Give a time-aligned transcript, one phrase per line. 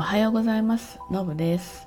[0.00, 1.86] おはようございますのぶです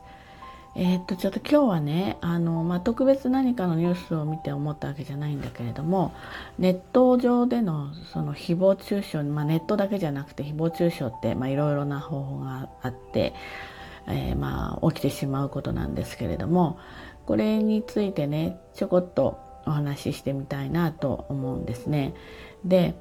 [0.75, 6.13] えー、っとちょっと今日はねあの、まあ、特別何かのニュースを見て思ったわけじゃないんだけれども
[6.59, 13.33] ネット上でのその誹謗中傷、まあ、ネットだけじゃなくて誹謗中傷っていろいろな方法があって、
[14.07, 16.77] えー、まあ起きてしまうことなんですけれども
[17.25, 22.13] これについてねちょこっとお話ししてみたいなと思うんですね。
[22.63, 22.93] で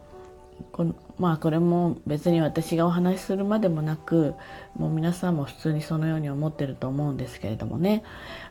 [0.73, 4.35] このまあこれも別に私がお話しするまでもなく
[4.77, 8.03] もう皆さんも普通にそのように思ってると思うんですけれどもね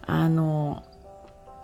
[0.02, 0.84] あの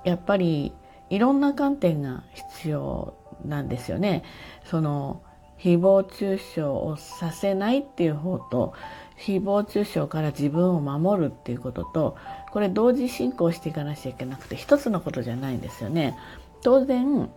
[0.03, 0.73] やっぱり
[1.09, 3.15] いろんな観点が必要
[3.45, 4.23] なんですよね。
[4.65, 5.21] その
[5.59, 8.73] 誹謗中傷をさせないっていう方と
[9.17, 12.15] 誹謗中傷から自分を守るっていうことと
[12.51, 16.15] これ同時進行していかなきゃいけなくて一つのことじゃないんですよね。
[16.61, 17.29] 当然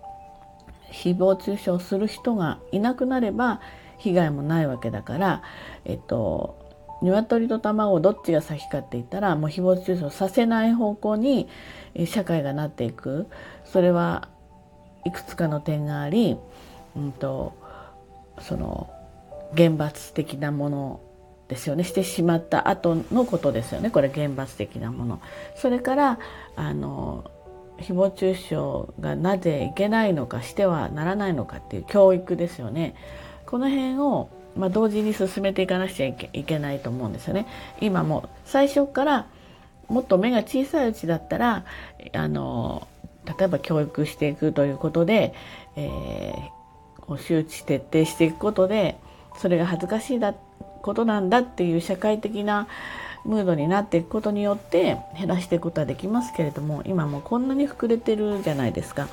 [0.92, 3.60] 誹謗中傷する人がいなくなれば
[3.98, 5.42] 被害もないわけだから、
[5.84, 6.58] えっと、
[7.02, 11.48] 鶏と卵どっちが先かって言ったらもう誹謗中傷させない方向に
[12.06, 13.26] 社会がなっていく。
[13.64, 14.28] それは
[15.04, 16.36] いくつかの点があり、
[16.96, 17.54] うんと、
[18.40, 18.90] その
[19.54, 21.00] 厳罰的なもの
[21.48, 21.84] ですよね。
[21.84, 23.90] してしまった後のことですよね。
[23.90, 25.20] これ厳罰的なもの。
[25.56, 26.18] それから
[26.56, 27.24] あの
[27.80, 28.54] 誹謗中傷
[29.00, 32.94] がなぜいけないのかしてはならないのかっていう教育ですよね。
[33.46, 37.46] この辺を、まあ、同時に進めていかなくちゃいけないと思うんですよね。
[37.80, 39.26] 今も最初から
[39.88, 41.64] もっと目が小さいうちだったら
[42.12, 42.86] あの
[43.38, 45.34] 例えば教育していくということで、
[45.76, 48.98] えー、周知徹底していくことで
[49.36, 50.34] それが恥ずかしいだ
[50.82, 52.68] ことなんだっていう社会的な
[53.24, 59.08] ムードになっていくことによって減らしていくことはできますけれども今もこんなに膨れてるじゃないですか。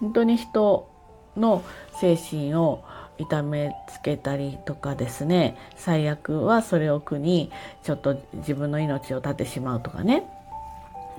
[0.00, 0.88] 本当に人
[1.36, 1.62] の
[2.00, 2.82] 精神を
[3.18, 7.52] 痛めつけたりとかですね最悪はそれを苦に
[7.82, 10.24] ちょっと自分の命を絶ってしまうとかね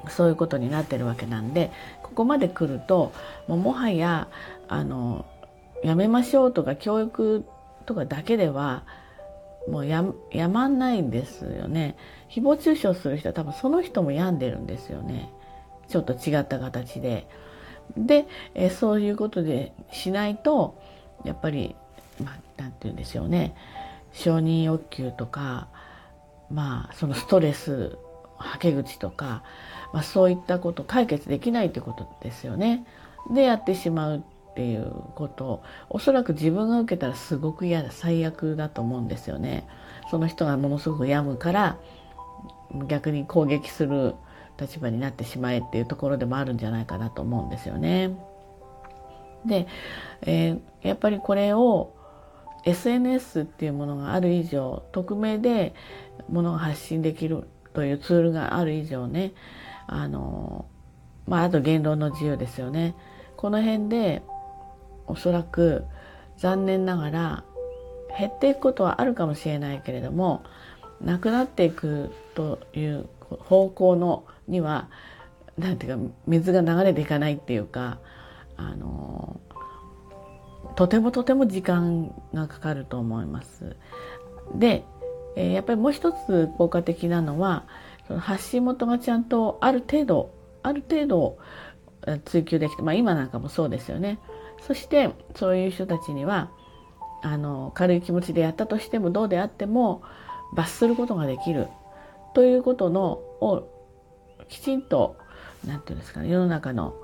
[0.09, 3.13] そういうことになってるわけなんでここまで来ると
[3.47, 4.27] もうもはや
[4.67, 5.25] あの
[5.83, 7.45] やめましょうとか教育
[7.85, 8.83] とかだけでは
[9.67, 11.95] もうややまんないんですよね。
[12.29, 15.31] 誹謗中傷する人は多分その人も病んでるんですよね。
[15.87, 17.27] ちょっと違った形で。
[17.97, 20.79] でえそういうことでしないと
[21.25, 21.75] やっぱり
[22.23, 23.55] まあて言うんでしょうね。
[24.13, 25.67] 承認欲求とか
[26.49, 27.97] まあそのストレス
[28.37, 29.43] はけ口とか、
[29.93, 32.85] まあ、そういったこと解決できないってことですよね。
[33.29, 39.67] でやってしまうっていうことおそらく自分が受けたらすごく嫌だ最悪だと思うんですよね。
[40.09, 41.77] その人がものすごく病むから
[42.87, 44.15] 逆に攻撃する
[44.59, 48.11] 立場になってしまえっていうところでもあるんじゃないかなと思うんですよね。
[49.45, 49.67] で、
[50.21, 51.93] えー、やっぱりこれを
[52.65, 55.73] SNS っていうものがある以上匿名で
[56.29, 59.31] ものが発信できるというツールがある以上ね
[59.87, 60.65] あの
[61.25, 62.95] まああと言論の自由ですよね
[63.35, 64.21] この辺で
[65.11, 65.85] おそらく
[66.37, 67.43] 残念ながら
[68.17, 70.43] 減っていくことはあるかもしれないけれども
[71.01, 74.89] なくなっていくという方向のには
[75.57, 77.99] 何ていうか水が流れていかないっていうか
[78.57, 79.39] あの
[80.75, 83.75] とてもとても時間がかかると思います。
[84.55, 84.83] で、
[85.35, 87.65] え、やっぱりもう一つ効果的なのは
[88.07, 90.33] その発信元がちゃんとある程度
[90.63, 91.37] ある程度
[92.25, 94.19] 追求できて、まあ、今なんかもそうですよね。
[94.65, 96.51] そしてそういう人たちには
[97.21, 100.01] あの軽い気持ちでやったとしてもどうであっても
[100.53, 101.67] 罰することができる
[102.33, 103.67] ということのを
[104.47, 105.17] きちんと
[105.65, 106.95] 何て言うんですかね世の中の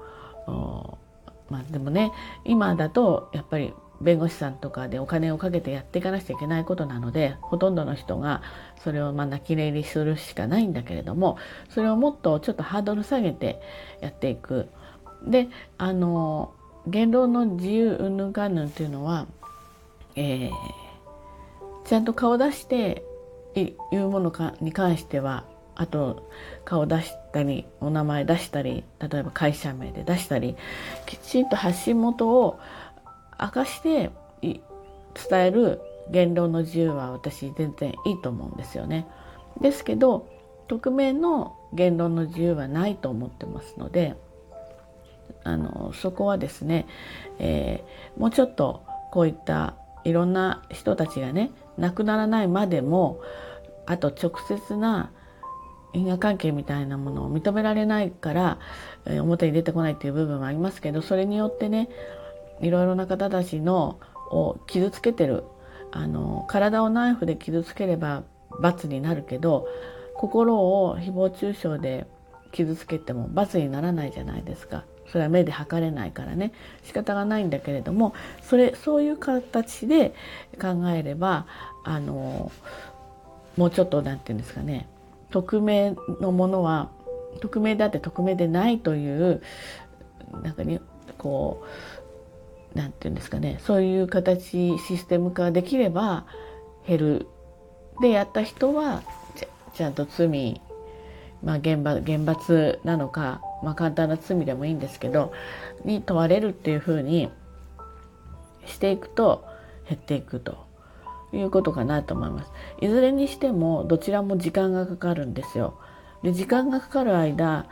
[1.50, 2.12] まあでもね
[2.46, 8.44] 今だとやっぱり弁護士さんとかでお金をかけてやっていかなくちゃいけないことなのでほとんどの人が
[8.84, 11.38] それをまあ泣き寝入りするしかないんだけれども
[11.70, 13.62] それをもっとちょっとハードル下げて
[14.02, 14.70] やっていく。
[15.26, 16.54] であの
[16.88, 19.28] 言論の自由うんぬんかんぬんっていうのは、
[20.16, 20.52] えー、
[21.86, 23.04] ちゃんと顔出して
[23.56, 25.46] いうものかに関しては
[25.76, 26.30] あと
[26.66, 30.56] 顔出したりお名前出したり例えば会社名で出したり
[31.06, 32.60] きちんと発信元を
[33.40, 34.12] 明かして
[34.42, 34.60] 伝
[35.32, 39.08] える言論の自由は私全然いいと思うんですよね。
[39.60, 40.28] ですけど
[40.68, 44.16] 匿名の言論の自由はないと思ってますので
[45.44, 46.88] あのそこはですね、
[47.40, 53.22] えー、もうちょっとこういったいろんな人たちがね亡くならないまでも
[53.86, 55.12] あと直接な
[55.94, 58.60] 因果関係みたいなものを認められないから、
[59.06, 61.90] えー、表に出てこないっていう部分もありますけどそれによってね
[62.62, 64.00] いろいろな方たちの
[64.32, 65.44] を傷つけてる
[65.92, 68.24] あの体をナイフで傷つければ
[68.60, 69.68] 罰になるけど
[70.16, 72.08] 心を誹謗中傷で
[72.52, 74.84] 傷つけても罰にならないじゃないですか。
[75.12, 76.52] それは目で測れないからね。
[76.84, 80.14] 仕方がないんだけれどもそれそういう形で
[80.60, 81.46] 考えれば
[81.84, 82.52] あの
[83.56, 84.88] もうちょっと何て言うんですかね。
[85.32, 86.90] 匿名のものは
[87.42, 89.42] 匿名であって匿名でないという
[90.44, 90.80] なんかに
[91.18, 91.64] こ
[92.74, 93.60] う何て言うんですかね。
[93.62, 96.26] そういう形システム化できれば
[96.88, 97.28] 減る。
[98.02, 99.02] でやった人は
[99.74, 100.62] ちゃんと罪
[101.44, 105.34] まあ厳罰厳罰なのか、まあ、簡単な罪でもいいんですけど
[105.84, 107.30] に問われるっていうふうに
[108.66, 109.46] していくと
[109.88, 110.66] 減っていくと
[111.34, 112.52] いうことかなと思います。
[112.82, 115.80] いずれにしてもどちらも時間がかかるんですよ。
[116.24, 117.68] で時間がかかる間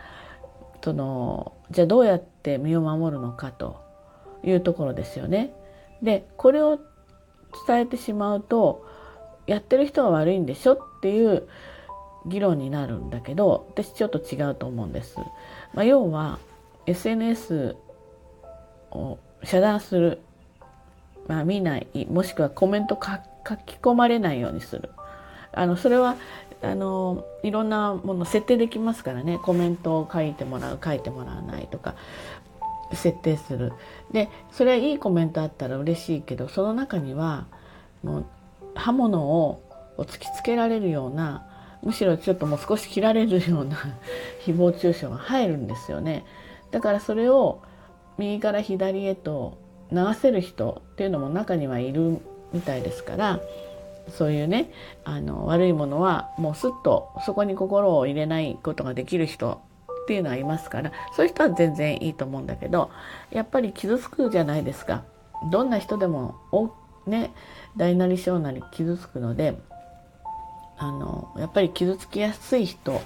[0.83, 3.81] そのじゃあどうやって身を守るのかと
[4.43, 5.53] いうところですよね。
[6.01, 6.79] でこれを
[7.67, 8.85] 伝えてしまうと
[9.47, 11.47] やってる人が悪いんでしょっていう
[12.25, 15.17] 議論になるんだけど私ちょっと違うと思うんです。
[15.73, 16.39] まあ、要は
[16.85, 17.75] SNS
[18.91, 20.21] を遮断する、
[21.27, 24.89] まあ、見ないもしくはコメント書き込まれないようにする。
[25.53, 26.17] あのそれは
[26.61, 31.95] あのいろんなもの設定できますからねコメントを書いてもらう書いてもらわないとか
[32.93, 33.73] 設定する
[34.11, 37.47] でそれはいいコメントあったら嬉しいけどその中には
[38.03, 38.25] もう
[38.75, 39.61] 刃物を
[39.97, 41.47] 突きつけられるような
[41.85, 43.77] むしろちょっともう少し切られるような
[44.45, 46.25] 誹謗中傷が入るんですよね。
[46.71, 47.61] だからそれを
[48.17, 49.57] 右から左へと
[49.91, 52.19] 流せる人っていうのも中にはいる
[52.51, 53.39] みたいですから
[54.09, 54.71] そういうね
[55.03, 59.61] あの悪いものはもうすっとそこに心を入れないことができる人
[60.03, 62.89] っていうのはいますからそういう人は全然いいと思うんだけど
[63.31, 65.03] やっぱり傷つくじゃないですか。
[65.51, 66.35] どんな人でも
[67.05, 67.31] ね
[67.75, 69.59] 大なり小なり傷つくので
[70.77, 73.01] あのやっぱり傷つきやすい人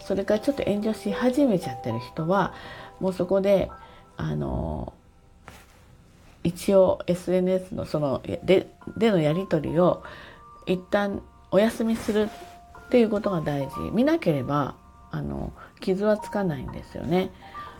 [0.00, 2.54] それからちょっと炎上し始めちゃってる人は
[3.00, 3.70] もうそこで
[4.16, 4.92] あの
[6.44, 10.02] 一応 SNS のそのででのやり取りを
[10.66, 12.28] 一旦お休みする
[12.86, 14.74] っていうことが大事見なければ
[15.10, 17.30] あの傷はつかないんですよね。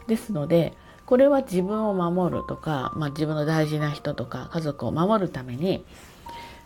[0.07, 0.75] ですので
[1.07, 5.85] これは自分を守るとか、まあ、自分の大事な人とか家族を守るために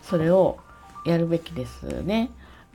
[0.03, 0.59] それを
[1.05, 2.31] やるべきですね。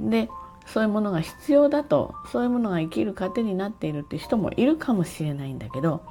[0.09, 0.29] で
[0.65, 6.01] そういうものが必要だとそういうものが生きる糧になっているって人もいるかもしれないんだけど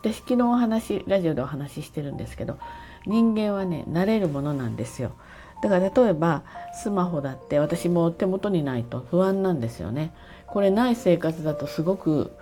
[0.00, 2.58] 私昨日お話ラジオでお話ししてるんですけど
[3.06, 5.12] 人間はね慣れるものなんですよ。
[5.60, 10.12] だから例えばスマホだって私も手元にないと不安なんですよね。
[10.46, 12.32] これない生活だとすごく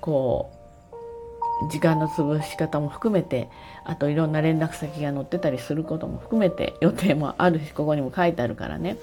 [0.00, 3.48] こう時間の潰し方も含めて
[3.84, 8.96] あといろんな連絡先が載ってたりすることも含めて予定もあるしここにも書いてあるからね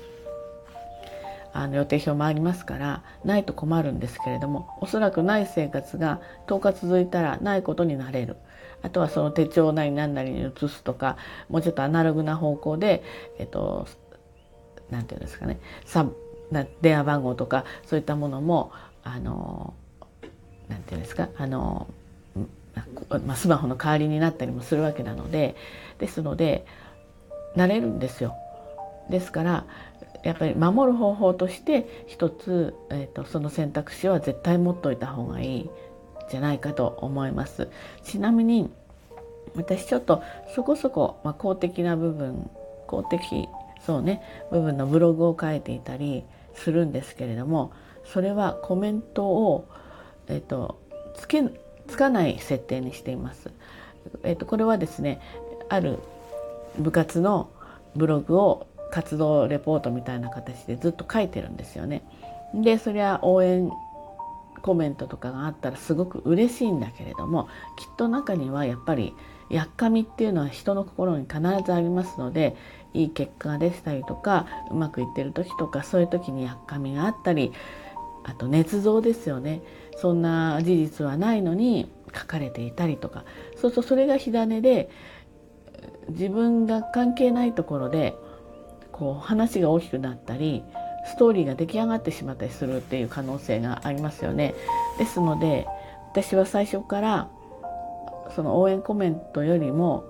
[1.58, 8.36] あの予定表もありますからないと困るんですけれどもおそらくない生活が10日続いたらないことになれる
[8.82, 11.16] あとはその手帳なり何なりに移すとか
[11.48, 13.04] もうちょっとアナログな方向で
[13.40, 13.88] えっと
[14.90, 15.60] 何て言うんですかね
[16.82, 18.74] 電話番号とかそういったものも
[19.06, 19.74] あの
[20.68, 21.88] 何て言うんですかあの、
[23.26, 25.56] ま、スマホの代わりになったりもするわけなので
[26.00, 26.66] ですので
[27.56, 28.36] 慣れるんですよ。
[29.10, 29.66] ですから
[30.26, 35.70] やっぱり守る方法として一つ、えーと、その選択肢は絶対持っといた方がいい
[36.32, 37.70] じゃないかと思います。
[38.04, 38.72] ちなみに
[39.56, 40.24] 私ちょっと
[40.56, 42.50] そこそこ、まあ、公的な部分
[42.88, 43.48] 公的
[43.86, 44.22] そうね
[44.52, 46.24] 部分のブログを書いていたり
[46.56, 47.72] するんですけれども
[48.04, 49.68] それはコメントを、
[50.28, 50.80] えーと、
[51.16, 51.44] つけ
[51.88, 53.52] つかない設定にしています。
[54.24, 55.22] えーと、これはですね
[55.70, 56.00] ある
[56.80, 57.50] 部活の
[57.96, 62.04] ブログを活動レポートみたいな形でずっと書いてるんですよね。
[62.54, 63.72] でそりゃ応援
[64.62, 69.14] コメントとかがあったらすごく嬉しいんだけれどもきっと中にはやっぱり
[69.50, 72.56] やっかみっていうのは人の心に必ずありますので
[72.94, 77.54] いい結果が出したりとかうまくいってる時とかそういう時にやっかみがあったり
[78.24, 79.62] あと捏造ですよね
[79.98, 83.24] そんな事実はないのに書かれていたりとか
[83.56, 84.90] そうするとそれが火種で
[86.10, 88.16] 自分が関係ないところで
[88.96, 90.64] こう話が大きくなったり
[91.06, 94.56] ストーリーが出来上がってしまったりするっていう可能性がありますよね。
[94.98, 95.68] ですので
[96.14, 97.28] 私は最初から
[98.38, 100.06] その応援コメントよりも、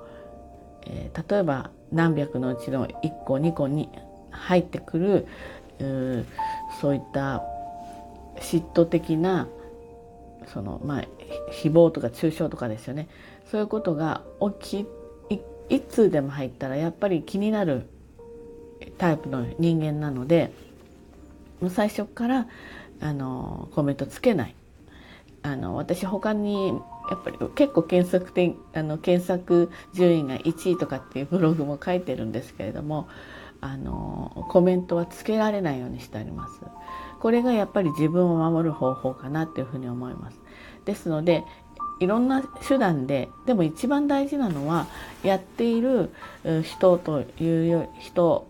[0.85, 3.89] えー、例えば何百のうちの1個2個に
[4.29, 5.27] 入ってくる
[5.83, 6.25] う
[6.79, 7.43] そういった
[8.37, 9.47] 嫉妬的な
[10.45, 11.01] そのまあ
[11.51, 13.09] 誹謗とか中傷とかですよね
[13.49, 14.21] そういうことが
[14.61, 15.35] 起き
[15.69, 17.89] い通でも入ったらやっぱり気になる
[18.97, 20.51] タイプの人間なので
[21.69, 22.47] 最初から
[23.01, 24.55] あのコメントつけない
[25.43, 26.69] あの私他に
[27.09, 33.07] やっぱり結構検索点あの検索順位が1位とかっていうブログも書いてるんですけれども
[33.61, 36.61] あのコメントはつけられないようにしてあります。
[37.19, 40.39] これがやっぱり自分を守る方法かなっていうふうに思います。
[40.85, 41.43] ですので
[41.99, 44.87] いろんな手段ででも一番大事なのは
[45.23, 46.11] やっている
[46.63, 48.47] 人という人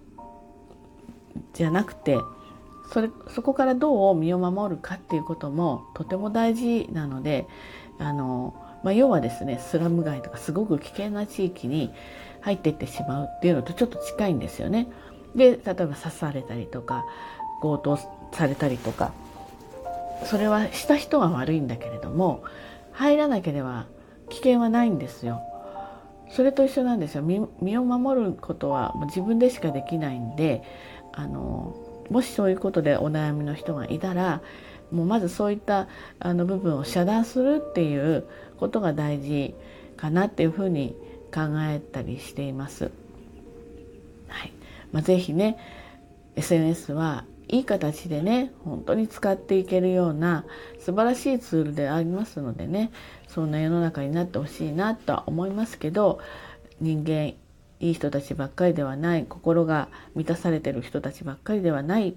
[1.53, 2.17] じゃなくて
[2.91, 7.47] それそこからどう身を守るかっていうこともとても大事なので
[7.99, 11.91] あの、まあ、要はですねスラム街とかすごく危険な地域に
[12.41, 14.87] 入っていってしまうっていうのとちょっと近いんですよね。
[15.35, 17.05] で例えば刺されたりとか
[17.61, 17.99] 強盗
[18.31, 19.11] されたりとか
[20.25, 22.43] それはした人が悪いんだけれども
[22.93, 23.87] 入らなければ
[24.29, 25.41] 危険はないんですよ。
[26.31, 30.63] それと一緒なんですよ身を守ることは自分でしかできないんで
[31.15, 31.75] あの
[32.09, 34.41] もしそういうことでお悩みの人がいたら
[34.91, 35.87] もうまずそういった
[36.19, 39.55] あの部分を遮断するっていうことが大事
[39.97, 40.95] かなっていうふうに
[41.33, 42.91] 考えたりしています。
[44.27, 44.51] はい
[44.91, 45.57] まあ、ぜひね
[46.35, 50.45] SNS はいい形でね本当に使っていけるような
[50.79, 52.91] 素晴らしいツールでありますのでね
[53.27, 56.19] そんな世の中になってほしいなとは思いますけど
[56.81, 57.33] 人間
[57.85, 62.15] いい人たちばっかりではない心が満たされてる人たちばっかりではない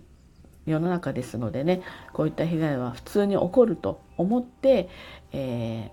[0.64, 1.82] 世の中ですのでね
[2.14, 4.88] こういった被害は普通に起こると思って、
[5.32, 5.90] え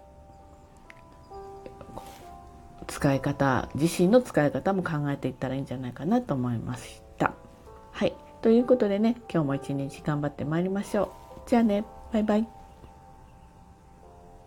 [2.81, 7.33] ー、使い方自身の使い方も考えていったらいいんじゃないかなと思いました。
[7.91, 11.13] はいということでね今日も一日頑張ってまいりましょ
[11.45, 11.49] う。
[11.49, 12.54] じゃあねバイバイ。